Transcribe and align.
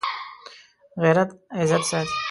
غیرت 1.03 1.29
عزت 1.59 1.81
ساتي 1.91 2.15